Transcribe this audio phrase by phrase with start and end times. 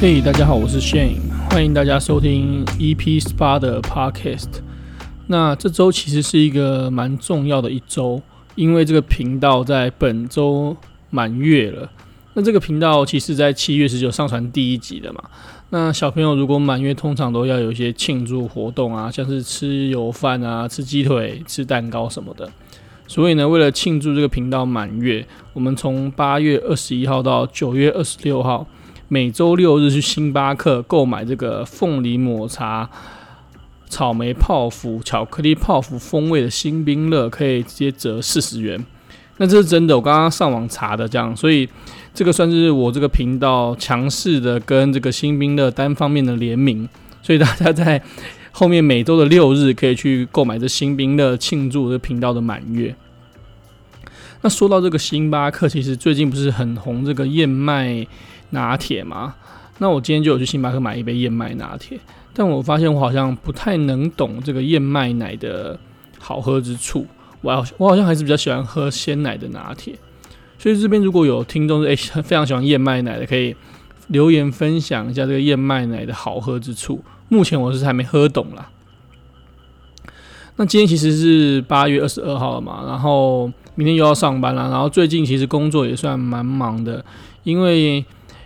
[0.00, 4.48] 嘿，大家好，我是 Shane，欢迎大家收听 EP SPA 的 Podcast。
[5.28, 8.20] 那这周其实是一个蛮重要的一周，
[8.54, 10.76] 因为这个频道在本周
[11.08, 11.90] 满月了。
[12.34, 15.22] 那这个频道其实在七月十九上传第一集的嘛。
[15.70, 22.50] 那小朋友如果满月，通常都要有一些庆祝活动啊，像是吃油饭啊、吃鸡腿、吃蛋糕什么的。
[23.06, 28.66] 所以呢，为了庆祝这个频道满月，我们从八月二十一号到九月二十六号。
[29.08, 32.88] 每周六日去星巴克购买这个凤梨抹茶、
[33.86, 38.84] 草莓泡芙、巧克力泡芙风味的星冰乐，可以直接折四十元。
[39.36, 41.68] 那这是真的，我刚刚上网查的，这样，所以
[42.14, 46.88] 这个算是我这个频道强势的跟这个星冰乐单方面的联名，
[47.22, 48.02] 所以大家在
[48.52, 52.94] 后面每周的六日可以去购买这星冰乐，庆祝这频道的满月。
[54.40, 58.06] 那说到这个星巴克，其实最近不是很红这个燕麦。
[58.50, 59.34] 拿铁嘛，
[59.78, 61.98] 那我今天就有去星巴克买一杯燕麦拿铁，
[62.32, 65.76] 但我发现我好像不太能懂这个燕麦奶的
[66.20, 67.04] 好喝之处，
[67.40, 69.94] 我好我好像还是比较喜欢喝鲜奶的拿铁，
[70.58, 73.56] 所以这边如果有听众是诶非常喜欢燕麦奶的，可以
[74.06, 77.02] 留言分享一下这个燕麦奶的好喝之处。
[77.28, 78.70] 目前我是还没喝懂啦。
[80.56, 87.04] 那今天其实是八月二十二号了嘛，然后明天又要上班了，然后最近其实工作也算蛮忙的，
[87.42, 88.04] 因为。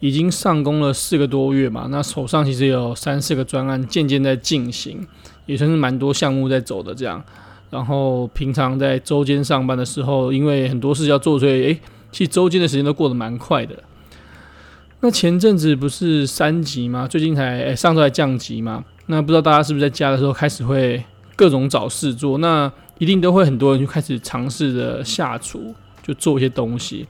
[0.00, 5.06] 已经上工了四个多月嘛，那手上其实有三四个专案渐渐在进行，
[5.46, 7.22] 也算是蛮多项目在走的这样。
[7.70, 13.76] 然后平常在周间上班的时候，因为很多事要做，所以诶，其实周间的时间都过得蛮快的。
[15.00, 17.06] 那前阵子不是三级吗？
[17.06, 18.84] 最近才诶，上周才降级嘛。
[19.06, 21.02] 那不知道大家是不是在家的时候开始会
[21.36, 22.38] 各种找事做？
[22.38, 27.06] 那一定都会很多人就开始尝试着下厨，就做一些东西。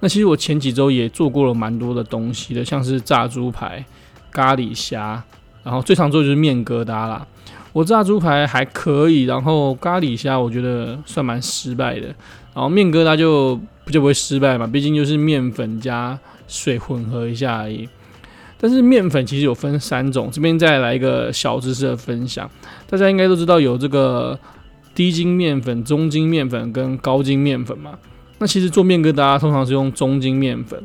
[0.00, 3.84] 那其实我前几周也做过了蛮多的东西的，像是炸猪排、
[4.30, 5.22] 咖喱虾，
[5.64, 7.26] 然后最常做就是面疙瘩啦。
[7.72, 12.06] 我炸猪排还可以，然后咖喱虾我觉得算蛮失败的，
[12.54, 16.18] 然后面疙瘩就不就不会失败嘛，毕竟就是面粉加
[16.48, 17.88] 水混合一下而已。
[18.58, 22.50] 但是面粉其实有分三种，这边再来一个小知识的分享，
[22.88, 24.38] 大家应该都知道有这个
[24.94, 27.98] 低筋面粉、中筋面粉跟高筋面粉嘛。
[28.38, 30.82] 那其实做面疙瘩通常是用中筋面粉。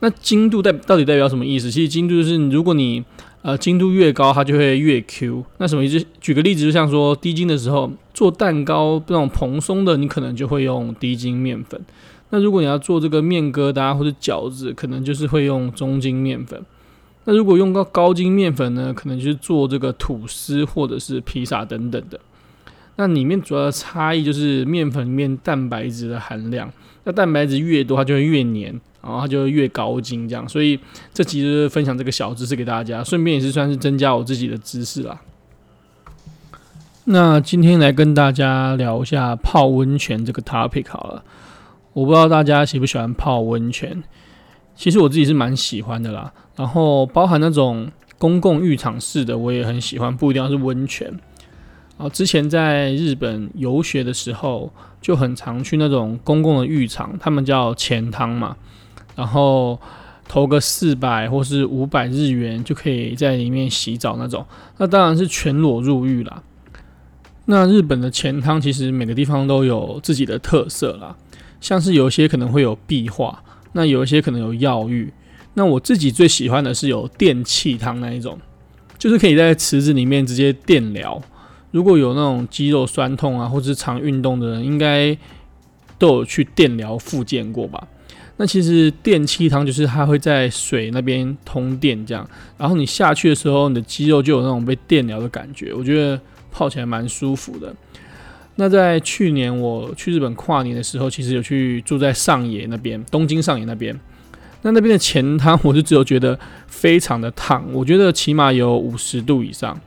[0.00, 1.70] 那筋度代到底代表什么意思？
[1.70, 3.04] 其实筋度就是如果你
[3.42, 5.44] 呃筋度越高，它就会越 Q。
[5.58, 6.04] 那什么意思？
[6.20, 11.80] 举个例子，就像说低筋的时候做蛋糕那种蓬松的，你可能就会用低筋面粉。
[12.30, 16.64] 那如果你要做这个面疙瘩或者饺子，可能就是会用中筋面粉。
[17.24, 22.18] 那如果用到高筋面粉呢，可能就是做这个吐司或者是披萨等等的。
[23.00, 26.70] 那里面主要的差异就是面粉里面蛋白质的含量，
[27.04, 30.46] 那蛋白质越多，它就会越黏，然后它就会越高筋这样。
[30.46, 30.78] 所以
[31.14, 35.18] 这集就是分享这个小知识给大家，顺便也是算是增加我自己的知识啦。
[37.04, 41.24] 那今天来跟大家聊一下泡温泉这个 topic 好了。
[41.94, 44.02] 我不知道大家喜不喜欢泡温泉，
[44.76, 46.30] 其实我自己是蛮喜欢的啦。
[46.54, 51.18] 然后包含那种公共浴场式的，我也很喜欢，不一定要是温泉。
[52.00, 54.72] 哦，之前在日本游学的时候，
[55.02, 58.56] 就很常去那种公共的浴场，他们叫钱汤嘛，
[59.14, 59.78] 然后
[60.26, 64.46] 投个四百或是五百日元就可以在里面洗澡那种。
[64.78, 66.42] 那当然是全裸入浴啦。
[67.44, 71.14] 那日本的钱汤其实每个地方都有自己的特色啦，
[71.60, 75.12] 像是有一些可能会有壁画，那有一些可能有药浴。
[75.52, 78.38] 那我自己最喜欢的是有电气汤那一种，
[78.96, 81.20] 就是可以在池子里面直接电疗。
[81.70, 85.16] 如果有那种肌肉酸痛啊，或者是常运动的人，应该
[85.98, 87.86] 都有去电疗复健过吧？
[88.36, 96.18] 那其实电气汤就是它会在水那边通电这样，然后你下去的时候，你的肌肉就有那种被电疗的感觉，我觉得
[96.50, 97.74] 泡起来蛮舒服的。
[98.56, 103.98] 那在去年我去日本跨年的时候，其实有去住在上野那边，东京上野那边。
[104.62, 109.78] 那那边的前汤，我就只有觉得非常的烫，我觉得起码有五十度以上。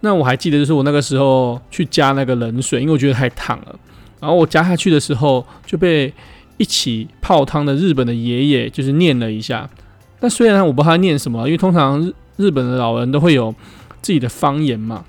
[0.00, 3.78] 那我还记得，就是我那个时候去加那个冷水，因为我觉得太烫了。
[4.20, 6.12] 然后我加下去的时候，就被
[6.56, 9.68] 一起泡汤的日本的爷爷就是念了一下。
[10.20, 13.54] 那虽然我不知道他念什么，因为通常日日本的老人都会有
[14.00, 15.04] 自己的方言嘛。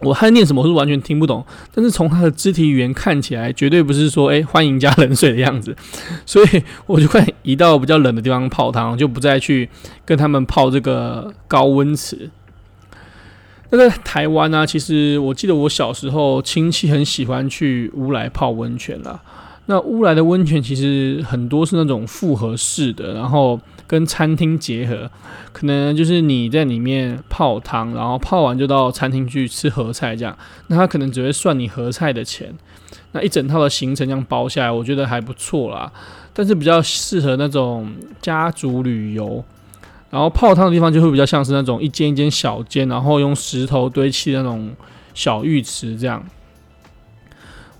[0.00, 1.44] 我他念什么，我是完全听不懂。
[1.74, 5.76] 但是从他的肢体语言看起来，绝对不是说“诶，欢迎加冷水”的样子。
[6.24, 9.68] 所以我就快移到比较冷的地方泡汤，就不再去
[10.04, 12.30] 跟他们泡这个高温池。
[13.70, 19.20] 那个台湾啊，其实我记得我小时候亲戚很喜欢去乌来泡温泉啦。
[19.66, 25.10] 那乌来的温泉其实很多是那种复合式的，然后跟餐厅结合，
[25.52, 30.34] 可能就是你在里面泡汤，然后泡完就到餐厅去吃合菜这样。
[30.68, 32.54] 那他可能只会算你合菜的钱。
[33.12, 35.92] 那一整套的行程这样包下来，我觉得还不错啦。
[36.32, 37.92] 但是比较适合那种
[38.22, 39.44] 家族旅游，
[40.10, 44.70] 然后泡汤的地方就会比较像是那种一间一间小间，然后用石头堆砌的那种
[45.14, 46.24] 小浴池这样。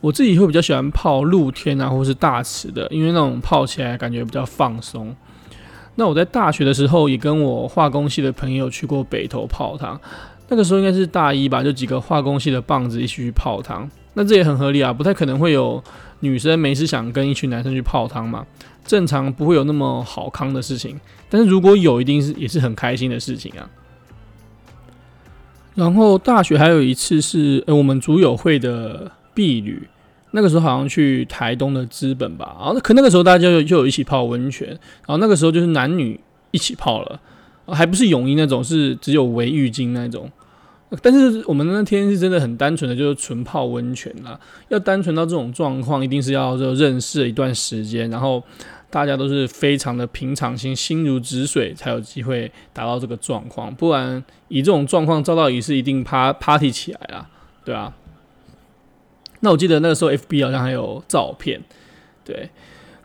[0.00, 5.14] 我自己会比较喜欢泡露天啊，或是大池的，因为那种泡起来感觉比较放松。
[5.96, 10.00] 那我在大学的时候也跟我化工系的朋友去过北投泡汤，
[10.48, 13.90] 那个时候应该是大一吧，就几个化工系的棒子一起去泡汤。
[14.14, 15.82] 那这也很合理啊，不太可能会有
[16.20, 18.46] 女生没事想跟一群男生去泡汤嘛，
[18.88, 20.98] 正常不会有那么好康的事情。
[21.30, 23.70] 但是如果有，一定是也是很开心的事情啊。
[25.74, 29.86] 然后大学还有一次是呃我们组友会的毕旅，
[30.32, 36.18] 那个时候好像去台东的资本吧，然后可那个时候大家就就有一起泡温泉，然后那个时候就是男女
[36.50, 37.20] 一起泡了，
[37.66, 40.28] 还不是泳衣那种，是只有围浴巾那种。
[41.02, 44.40] 但是我们那天是真的很单纯的，就是纯泡温泉啦。
[44.70, 48.42] 要单纯到这种状况，一定是要就认识一段时间，然后
[48.90, 53.74] 大家都是非常的平常心，心如止水，才有机会达到这个状况。
[53.74, 57.28] 不然以这种状况照到仪式，一定趴 party 起来啦，
[57.64, 57.94] 对啊。
[59.40, 61.62] 那我记得那个时候 FB 好像还有照片，
[62.24, 62.50] 对。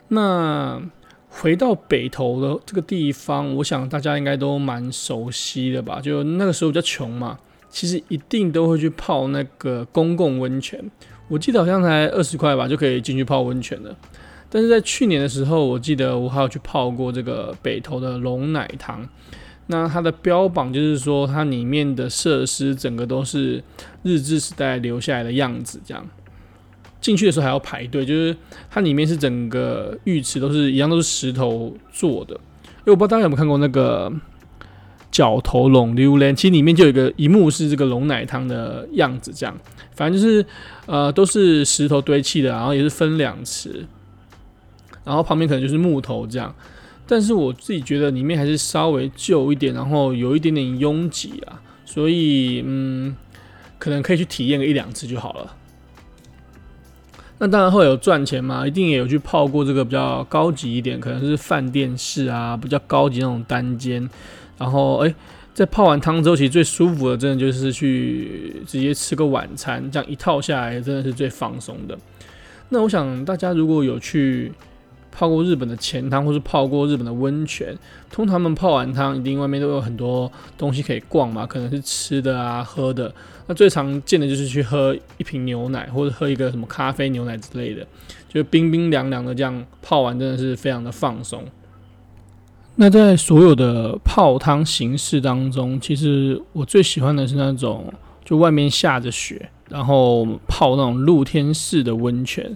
[0.07, 0.81] 那
[1.29, 5.99] 回到北投的这个地方，我想大家应该都蛮熟悉的吧？
[5.99, 7.39] 就那个时候比较穷嘛。
[7.69, 10.79] 其实一定都会去泡那个公共温泉，
[11.27, 13.95] 我记得好像才二十块吧，就可以进去泡温泉了。
[14.53, 19.09] 但是在去年的时候，我记得我还有去泡过这个北投的龙奶汤。
[19.65, 23.63] 那它的标榜就是说，它里面的设施整个都是
[24.03, 26.07] 日治时代留下来的样子，这样
[27.01, 28.37] 进去的时候还要排队，就是
[28.69, 32.35] 它里面是整个浴池都是一样，都是石头做的。
[32.35, 34.13] 因为我不知道大家有没有看过那个。
[35.11, 39.55] 角头龙溜莲，其实里面就有一个一幕是这个龙奶汤的样子，这样，
[39.91, 40.43] 反正就是
[40.87, 43.85] 呃都是石头堆砌的，然后也是分两池，
[45.03, 46.53] 然后旁边可能就是木头这样，
[47.07, 53.15] 但是我自己觉得里面还是稍微旧一点，然后有一点点拥挤啊，所以嗯，
[53.77, 55.55] 可能可以去体验个一两次就好了。
[57.39, 64.09] 那当然会有赚钱嘛，一定也有去泡过这个比较高级一点，可能是饭店式啊，比较高级那种单间。
[64.57, 65.13] 然后，哎，
[65.53, 71.97] 在泡完汤之后，其实最舒服的，真的就是去直接吃个晚餐，这样一套下来，真的是最放松的。
[72.69, 74.53] 那我想大家如果有去
[75.15, 77.77] 泡过日本的钱汤，或是泡过日本的温泉，
[78.09, 83.13] 通常他们泡完汤，一定外面都有很多东西可以逛嘛，可能是吃的啊、喝的。
[83.45, 87.85] 那最常见的就是去喝一瓶牛奶，或者喝一个什么咖啡、牛奶之类的，
[88.27, 91.43] 就冰冰凉凉的这样泡完，真的是非常的放松。
[92.75, 97.93] 那在所有的泡汤形式当中，其实我最喜欢的是那种
[98.25, 102.51] 就外面下着雪，然后泡那种露天式的温泉。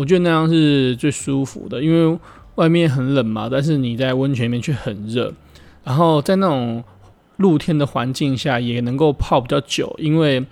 [0.00, 2.18] 我觉得那样是最舒服的，因为
[2.54, 5.30] 外面很冷嘛，但是你在温泉里面却很热。
[5.84, 6.82] 然后在那种
[7.36, 10.42] 露天的环境下，也能够泡比较久，因为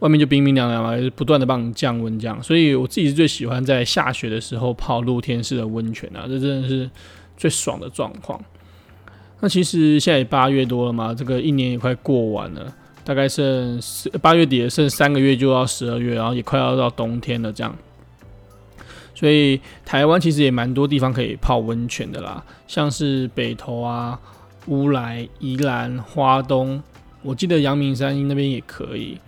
[0.00, 2.42] 外面就冰冰凉凉嘛，就是不断的帮你降温这样。
[2.42, 6.90] 所以我自己是最喜欢在下雪的时候泡露天式的温泉啊，这真的是
[7.36, 8.40] 最爽的状况。
[9.38, 13.80] 那其实现在也八月多了嘛，这个一年也快过完了，大概剩
[14.20, 17.72] 八月底剩三个月就要十二月，然后也快要到冬天了这样。
[19.16, 24.20] 所以台湾其实也蛮多地方可以泡温泉的啦，像是北投啊、
[24.66, 26.80] 乌来、宜兰、花东，
[27.22, 29.18] 我记得阳明山那边也可以。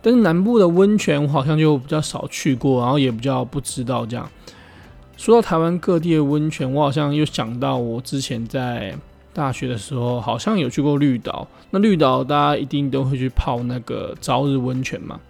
[0.00, 4.30] 但是南部的温泉我好像就比较少去过，然后也比较不知道这样。
[5.16, 8.94] 说到台湾各地的温泉，我好像又想到我之前在。
[9.34, 15.20] 大学的时候好像有去过绿岛，那绿岛大家一定都会去泡那个朝日温泉嘛。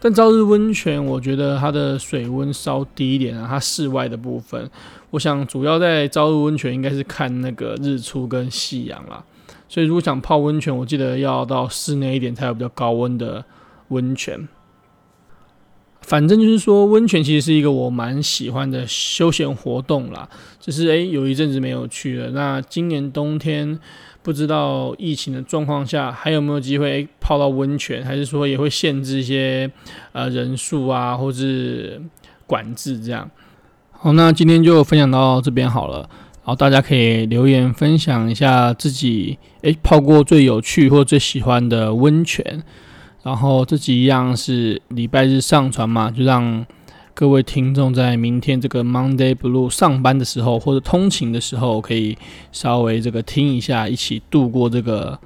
[0.00, 4.70] 但朝日温泉，我觉得它的水温稍低一点啊，它室外的部分，
[5.10, 9.24] 我想主要在朝日温泉应该是看那个日出跟夕阳啦。
[9.68, 13.44] 所以如果想泡温泉，我记得要到室内一点才有比较高温的
[13.88, 14.48] 温泉。
[16.00, 20.26] 反正就是说，温泉其实是一个我蛮喜欢的休闲活动啦。
[20.58, 22.30] 只是诶，有一阵子没有去了。
[22.30, 23.78] 那今年冬天
[24.28, 29.70] 不知道疫情的状况下还有没有机会泡到温泉，还是说也会限制一些
[30.12, 31.98] 呃人数啊，或是
[32.46, 33.30] 管制这样。
[33.90, 36.00] 好，那今天就分享到这边好了。
[36.00, 42.62] 然后大家可以留言分享一下自己诶泡过最有趣或最喜欢的温泉。
[43.22, 46.66] 然后这集一样是礼拜日上传嘛，就让
[47.18, 52.16] 各位听众在明天这个 Monday Blue 上班的时候，或者通勤的时候，可以
[52.52, 55.18] 稍微这个听一下，一起度过这个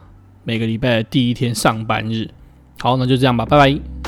[0.43, 2.31] 每个礼拜的第一天上班日。
[2.79, 4.02] 好，那就这样吧，拜拜。